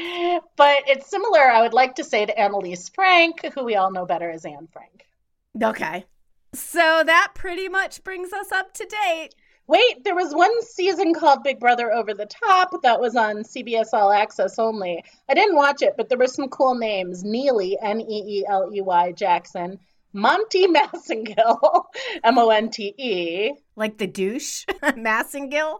[0.56, 4.06] But it's similar, I would like to say, to Annelies Frank, who we all know
[4.06, 5.06] better as Anne Frank.
[5.62, 6.06] Okay.
[6.54, 9.30] So that pretty much brings us up to date.
[9.66, 13.94] Wait, there was one season called Big Brother Over the Top that was on CBS
[13.94, 15.04] All Access only.
[15.30, 17.24] I didn't watch it, but there were some cool names.
[17.24, 19.80] Neeley, N E E L E Y Jackson,
[20.12, 21.86] Monte Massengill,
[22.24, 23.52] M O N T E.
[23.76, 25.80] Like the douche, Massengill.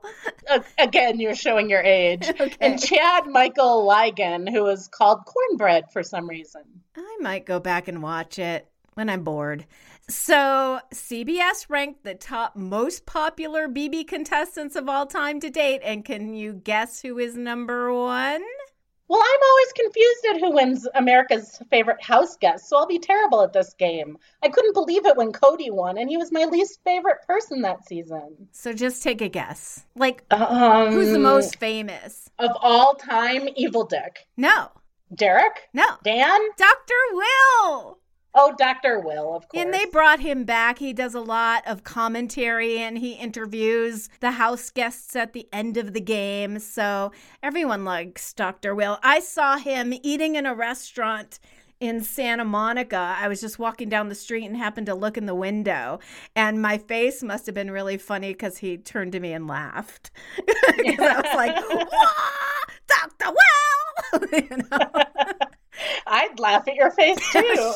[0.80, 2.30] Again, you're showing your age.
[2.44, 2.56] Okay.
[2.60, 6.62] And Chad Michael Ligon, who is called Cornbread for some reason.
[6.98, 9.66] I might go back and watch it when I'm bored.
[10.10, 15.82] So, CBS ranked the top most popular BB contestants of all time to date.
[15.84, 18.44] And can you guess who is number one?
[19.10, 23.42] Well, I'm always confused at who wins America's favorite house guest, so I'll be terrible
[23.42, 24.18] at this game.
[24.42, 27.86] I couldn't believe it when Cody won, and he was my least favorite person that
[27.86, 28.48] season.
[28.52, 29.86] So, just take a guess.
[29.96, 32.30] Like, Um, who's the most famous?
[32.40, 33.48] of all time?
[33.60, 34.26] Evel Dick.
[34.38, 34.70] No,
[35.14, 35.68] Derek?
[35.74, 35.86] No.
[36.04, 36.40] Dan?
[36.58, 36.94] Dr.
[37.12, 38.00] Will.
[38.36, 39.00] Oh, Dr.
[39.00, 39.64] Will, of course.
[39.64, 40.80] And they brought him back.
[40.80, 45.78] He does a lot of commentary and he interviews the house guests at the end
[45.78, 46.58] of the game.
[46.60, 47.12] So
[47.44, 48.74] everyone likes Dr.
[48.74, 48.98] Will.
[49.04, 51.40] I saw him eating in a restaurant
[51.84, 53.16] in Santa Monica.
[53.20, 56.00] I was just walking down the street and happened to look in the window,
[56.34, 60.12] and my face must have been really funny because he turned to me and laughed.
[60.78, 61.56] Because I was like,
[63.20, 63.34] Dr.
[63.34, 64.28] Will!
[64.50, 65.04] you know?
[66.08, 67.42] I'd laugh at your face too.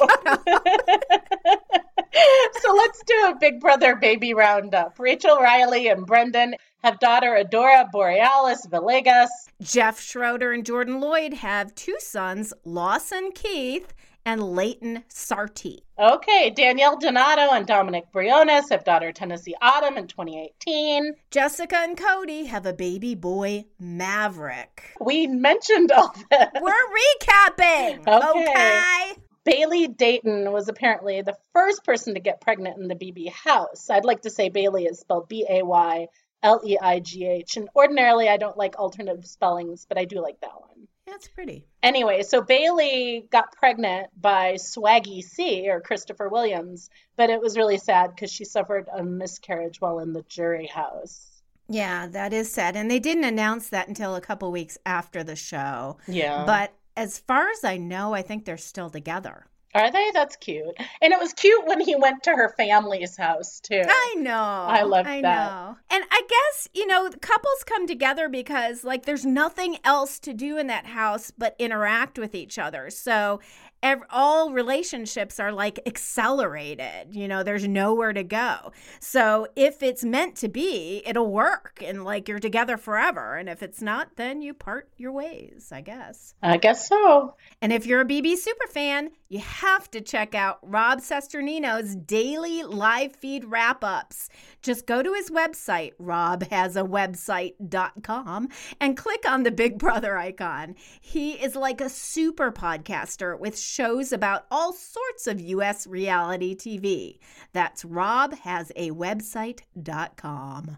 [2.62, 5.00] so let's do a Big Brother baby roundup.
[5.00, 9.30] Rachel Reilly and Brendon have daughter Adora Borealis Villegas.
[9.62, 13.94] Jeff Schroeder and Jordan Lloyd have two sons, Lawson Keith
[14.28, 15.80] and Layton Sarti.
[15.98, 21.14] Okay, Danielle Donato and Dominic Briones have daughter Tennessee Autumn in 2018.
[21.32, 24.84] Jessica and Cody have a baby boy, Maverick.
[25.00, 26.48] We mentioned all this.
[26.62, 28.06] We're recapping.
[28.06, 28.50] Okay.
[28.50, 29.14] okay.
[29.46, 33.90] Bayleigh Dayton was apparently the first person to get pregnant in the BB house.
[33.90, 36.08] I'd like to say Bayleigh is spelled B A Y
[36.44, 37.56] L E I G H.
[37.56, 40.87] And ordinarily, I don't like alternative spellings, but I do like that one.
[41.08, 41.66] That's pretty.
[41.82, 47.78] Anyway, so Bayleigh got pregnant by Swaggy C or Christopher Williams, but it was really
[47.78, 51.42] sad because she suffered a miscarriage while in the jury house.
[51.70, 52.76] Yeah, that is sad.
[52.76, 55.98] And they didn't announce that until a couple weeks after the show.
[56.08, 56.44] Yeah.
[56.46, 59.48] But as far as I know, I think they're still together.
[59.78, 60.10] Are they?
[60.12, 60.76] That's cute.
[61.02, 63.84] And it was cute when he went to her family's house too.
[63.88, 64.32] I know.
[64.34, 65.52] I loved I that.
[65.52, 65.78] know.
[65.92, 70.58] And I guess, you know, couples come together because like there's nothing else to do
[70.58, 72.90] in that house but interact with each other.
[72.90, 73.40] So
[73.84, 77.16] ev- all relationships are like accelerated.
[77.16, 78.72] You know, there's nowhere to go.
[79.00, 83.36] So if it's meant to be, it'll work and like you're together forever.
[83.36, 86.36] And if it's not, then you part your ways, I guess.
[86.42, 87.36] I guess so.
[87.62, 92.64] And if you're a BB super fan, you have to check out Rob Cesternino's daily
[92.64, 94.30] live feed wrap ups.
[94.62, 98.48] Just go to his website, robhasawebsite.com,
[98.80, 100.76] and click on the Big Brother icon.
[101.02, 105.86] He is like a super podcaster with shows about all sorts of U.S.
[105.86, 107.20] reality TV.
[107.54, 110.78] That's robhasawebsite.com.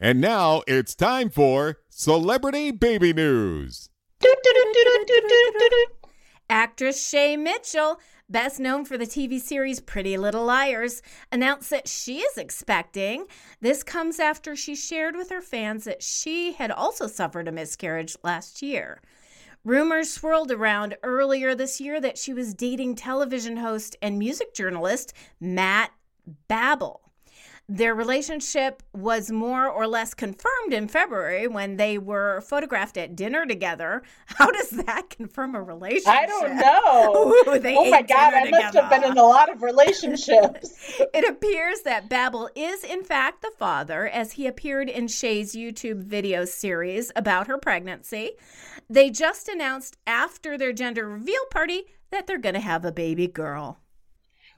[0.00, 3.88] And now it's time for Celebrity Baby News.
[6.50, 12.18] Actress Shay Mitchell, best known for the TV series Pretty Little Liars, announced that she
[12.18, 13.26] is expecting.
[13.60, 18.16] This comes after she shared with her fans that she had also suffered a miscarriage
[18.22, 19.00] last year.
[19.64, 25.12] Rumors swirled around earlier this year that she was dating television host and music journalist
[25.40, 25.92] Matt
[26.48, 27.11] Babel.
[27.74, 33.46] Their relationship was more or less confirmed in February when they were photographed at dinner
[33.46, 34.02] together.
[34.26, 36.12] How does that confirm a relationship?
[36.12, 37.32] I don't know.
[37.32, 41.00] Ooh, oh my god, I must have been in a lot of relationships.
[41.14, 46.02] It appears that Babel is, in fact, the father, as he appeared in Shay's YouTube
[46.02, 48.32] video series about her pregnancy.
[48.90, 53.28] They just announced after their gender reveal party that they're going to have a baby
[53.28, 53.81] girl.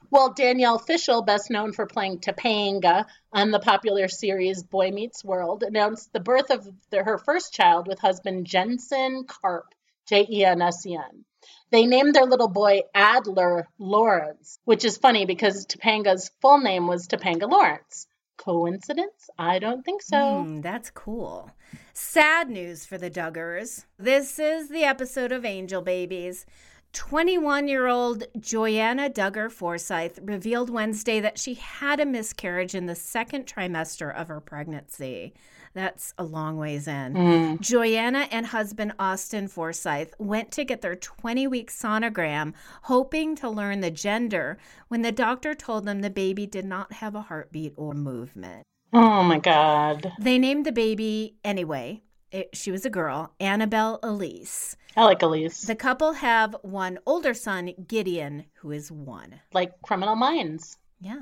[0.09, 5.63] Well, Danielle Fishel, best known for playing Topanga on the popular series Boy Meets World,
[5.63, 9.73] announced the birth of the, her first child with husband Jensen Karp,
[10.07, 11.25] J E N S E N.
[11.71, 17.07] They named their little boy Adler Lawrence, which is funny because Topanga's full name was
[17.07, 18.07] Topanga Lawrence.
[18.37, 19.29] Coincidence?
[19.37, 20.43] I don't think so.
[20.43, 21.51] Hmm, that's cool.
[21.93, 23.85] Sad news for the Duggars.
[23.97, 26.45] This is the episode of Angel Babies.
[26.95, 32.95] 21 year old Joy-Anna Duggar Forsyth revealed Wednesday that she had a miscarriage in the
[32.95, 35.33] second trimester of her pregnancy.
[35.73, 37.13] That's a long ways in.
[37.13, 37.59] Mm.
[37.59, 42.53] Joy-Anna and husband Austin Forsyth went to get their 20 week sonogram,
[42.83, 47.13] hoping to learn the gender, when the doctor told them the baby did not have
[47.13, 48.63] a heartbeat or movement.
[48.93, 50.13] Oh my god.
[50.17, 52.03] They named the baby anyway.
[52.35, 54.75] It, she was a girl, Annabelle Elise.
[54.97, 55.61] I like Elise.
[55.61, 59.39] The couple have one older son, Gideon, who is one.
[59.53, 60.77] like Criminal Minds.
[60.99, 61.21] Yeah.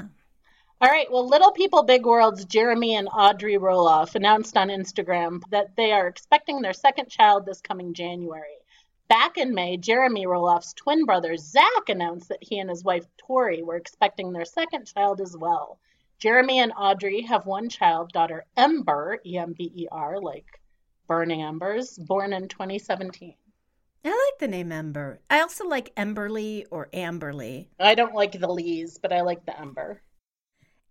[0.82, 5.76] All right, well, Little People Big World's Jeremy and Audrey Roloff announced on Instagram that
[5.76, 8.58] they are expecting their second child this coming January.
[9.08, 13.62] Back in May, Jeremy Roloff's twin brother Zach announced that he and his wife Tori
[13.62, 15.78] were expecting their second child as well.
[16.17, 20.60] Jeremy and Audrey have one child, daughter Ember, E M B E R, like
[21.08, 23.36] burning embers, born in 2017.
[24.06, 25.22] I like the name Ember.
[25.30, 27.68] I also like Emberly or Amberly.
[27.80, 30.02] I don't like the Lees, but I like the Ember.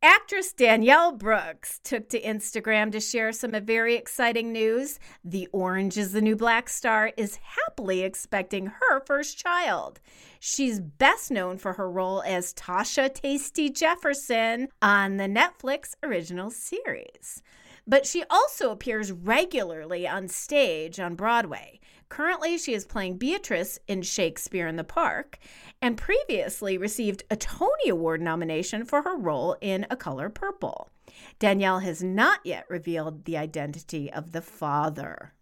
[0.05, 4.99] Actress Danielle Brooks took to Instagram to share some very exciting news.
[5.23, 10.01] The Orange is the New Black star is happily expecting her first child.
[10.41, 17.41] She's best known for her role as Tasha Taystee Jefferson on the Netflix original series.
[17.87, 21.81] But she also appears regularly on stage on Broadway.
[22.09, 25.39] Currently, she is playing Beatrice in Shakespeare in the Park
[25.81, 30.91] and previously received a Tony Award nomination for her role in A Color Purple.
[31.39, 35.33] Danielle has not yet revealed the identity of the father.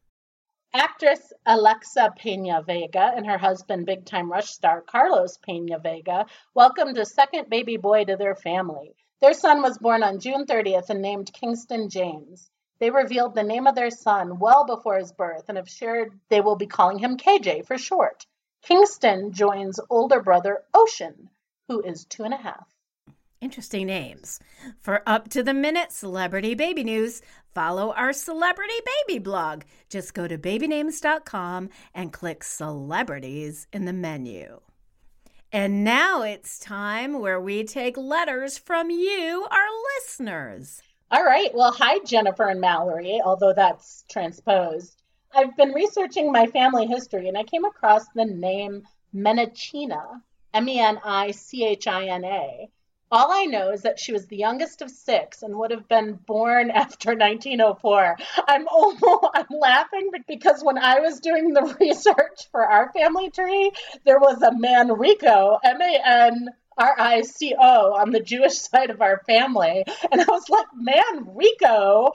[0.72, 6.96] Actress Alexa Pena Vega and her husband, big time Rush star Carlos Pena Vega, welcomed
[6.96, 8.94] a second baby boy to their family.
[9.20, 12.50] Their son was born on June 30th and named Kingston James.
[12.78, 16.40] They revealed the name of their son well before his birth and have shared they
[16.40, 18.24] will be calling him KJ for short.
[18.62, 21.28] Kingston joins older brother Ocean,
[21.68, 22.66] who is two and a half.
[23.42, 24.38] Interesting names.
[24.80, 27.20] For up to the minute celebrity baby news,
[27.54, 28.74] follow our celebrity
[29.06, 29.62] baby blog.
[29.88, 34.60] Just go to babynames.com and click celebrities in the menu.
[35.52, 40.80] And now it's time where we take letters from you, our listeners.
[41.10, 41.50] All right.
[41.52, 45.02] Well, hi, Jennifer and Mallory, although that's transposed.
[45.34, 50.20] I've been researching my family history and I came across the name Menichina,
[50.54, 52.68] M E N I C H I N A.
[53.12, 56.14] All I know is that she was the youngest of six and would have been
[56.14, 58.16] born after 1904.
[58.46, 63.72] I'm almost I'm laughing because when I was doing the research for our family tree,
[64.04, 66.48] there was a Manrico, M A N
[66.78, 69.84] R I C O on the Jewish side of our family.
[70.10, 72.12] And I was like, man, Rico.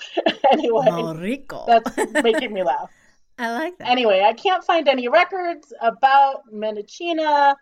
[0.52, 1.66] anyway, Rico.
[1.68, 2.89] that's making me laugh.
[3.38, 3.89] I like that.
[3.89, 7.56] Anyway, I can't find any records about Menichina,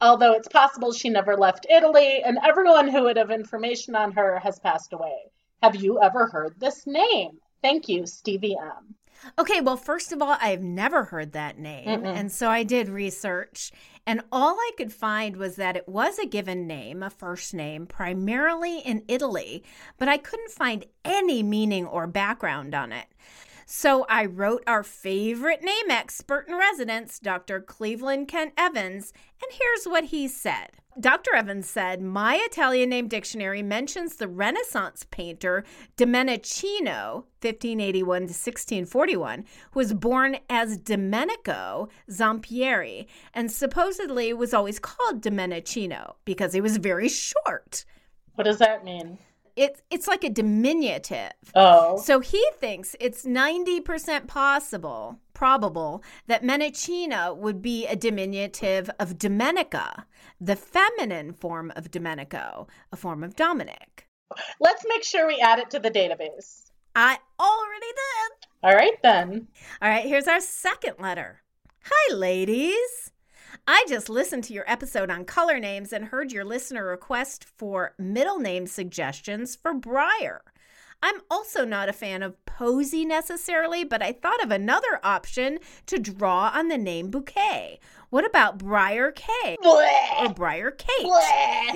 [0.00, 4.38] although it's possible she never left Italy, and everyone who would have information on her
[4.38, 5.30] has passed away.
[5.62, 7.38] Have you ever heard this name?
[7.62, 8.94] Thank you, Stevie M.
[9.38, 11.88] Okay, well, first of all, I've never heard that name.
[11.88, 12.16] Mm-mm.
[12.16, 13.72] And so I did research,
[14.06, 17.86] and all I could find was that it was a given name, a first name,
[17.86, 19.64] primarily in Italy,
[19.98, 23.06] but I couldn't find any meaning or background on it.
[23.70, 27.60] So I wrote our favorite name expert in residence, Dr.
[27.60, 29.12] Cleveland Kent Evans,
[29.42, 30.70] and here's what he said.
[30.98, 31.34] Dr.
[31.34, 35.64] Evans said, My Italian name dictionary mentions the Renaissance painter
[35.98, 45.20] Domenichino, 1581 to 1641, who was born as Domenico Zampieri and supposedly was always called
[45.20, 47.84] Domenichino because he was very short.
[48.34, 49.18] What does that mean?
[49.58, 51.32] It's, it's like a diminutive.
[51.56, 51.98] Oh.
[51.98, 60.04] So he thinks it's 90% possible, probable, that Menichina would be a diminutive of Domenica,
[60.40, 64.06] the feminine form of Domenico, a form of Dominic.
[64.60, 66.70] Let's make sure we add it to the database.
[66.94, 68.46] I already did.
[68.62, 69.48] All right, then.
[69.82, 71.42] All right, here's our second letter.
[71.82, 73.10] Hi, ladies.
[73.70, 77.92] I just listened to your episode on color names and heard your listener request for
[77.98, 80.40] middle name suggestions for Briar.
[81.02, 85.98] I'm also not a fan of posy necessarily, but I thought of another option to
[85.98, 87.78] draw on the name Bouquet.
[88.08, 91.04] What about Briar K or Briar Kate?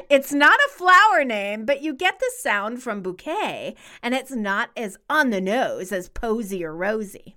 [0.08, 4.70] It's not a flower name, but you get the sound from bouquet, and it's not
[4.78, 7.36] as on the nose as Posy or Rosie.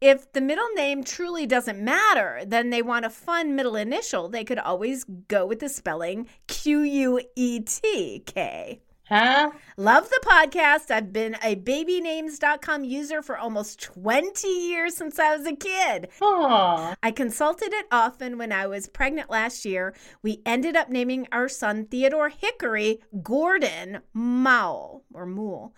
[0.00, 4.44] If the middle name truly doesn't matter, then they want a fun middle initial, they
[4.44, 8.80] could always go with the spelling Q U E T K.
[9.08, 9.52] Huh?
[9.76, 10.90] Love the podcast.
[10.90, 16.08] I've been a babynames.com user for almost 20 years since I was a kid.
[16.20, 16.96] Aw.
[17.00, 19.94] I consulted it often when I was pregnant last year.
[20.22, 25.72] We ended up naming our son Theodore Hickory Gordon Mowl or Mool,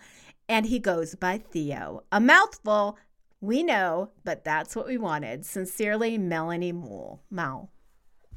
[0.47, 2.03] and he goes by Theo.
[2.11, 2.97] A mouthful,
[3.41, 5.45] we know, but that's what we wanted.
[5.45, 7.21] Sincerely, Melanie Mool.
[7.29, 7.69] Mowl.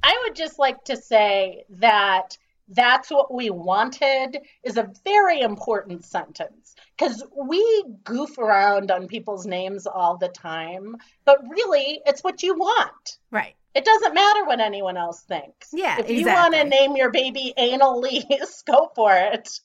[0.02, 2.36] I would just like to say that
[2.68, 9.46] that's what we wanted is a very important sentence because we goof around on people's
[9.46, 13.18] names all the time, but really it's what you want.
[13.30, 13.54] Right.
[13.74, 15.70] It doesn't matter what anyone else thinks.
[15.72, 18.22] Yeah, If you want to name your baby anally,
[18.66, 19.60] go for it.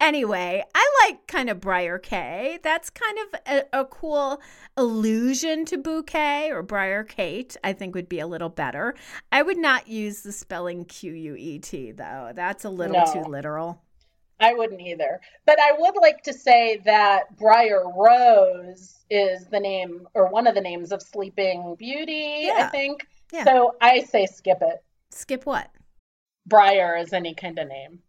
[0.00, 2.58] Anyway, I like kind of Briar K.
[2.62, 4.40] That's kind of a, a cool
[4.76, 8.94] allusion to bouquet or Briar Kate, I think would be a little better.
[9.32, 12.32] I would not use the spelling Q U E T, though.
[12.34, 13.12] That's a little No.
[13.12, 13.82] too literal.
[14.40, 15.20] I wouldn't either.
[15.46, 20.54] But I would like to say that Briar Rose is the name or one of
[20.54, 23.04] the names of Sleeping Beauty, I think.
[23.32, 23.44] Yeah.
[23.44, 24.84] So I say skip it.
[25.10, 25.70] Skip what?
[26.46, 28.00] Briar is any kind of name.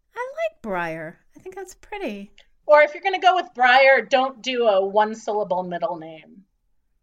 [0.64, 1.18] I Briar.
[1.34, 2.32] I I think that's pretty.
[2.66, 6.44] Or if you're going to go with Briar, don't do a one syllable middle name.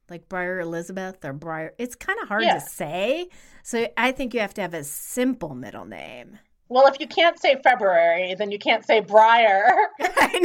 [0.09, 1.73] Like Briar Elizabeth or Briar.
[1.77, 2.55] It's kind of hard Yeah.
[2.55, 3.29] to say.
[3.63, 6.39] So I think you have to have a simple middle name.
[6.69, 9.65] Well, if you can't say February, then you can't say Briar.
[10.01, 10.39] I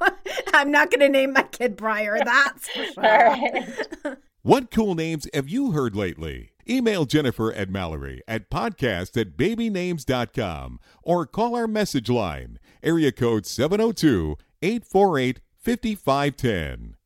[0.00, 0.08] know.
[0.54, 2.18] I'm not going to name my kid Briar.
[2.24, 3.04] That's for sure.
[3.06, 3.64] All right.
[4.42, 6.50] What cool names have you heard lately?
[6.68, 13.46] Email Jennifer at Mallory at podcast at babynames.com or call our message line, area code
[13.46, 16.96] 702 848 5510.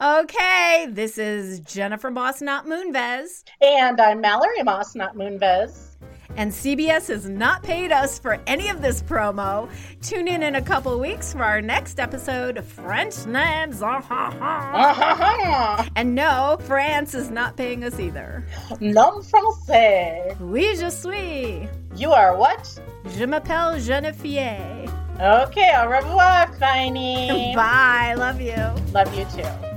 [0.00, 3.42] Okay, this is Jennifer Moss, not Moonves.
[3.60, 5.96] And I'm Mallory Moss, not Moonves.
[6.36, 9.68] And CBS has not paid us for any of this promo.
[10.02, 13.82] Tune in in a couple weeks for our next episode, French Names.
[13.82, 15.84] Uh-huh.
[15.96, 18.44] And no, France is not paying us either.
[18.80, 20.38] Non français.
[20.40, 21.68] Oui, je suis.
[21.96, 22.78] You are what?
[23.16, 24.90] Je m'appelle Genevieve.
[25.20, 27.52] Okay, au revoir, Kleiny.
[27.54, 28.14] Bye.
[28.16, 28.54] Love you.
[28.92, 29.67] Love you too.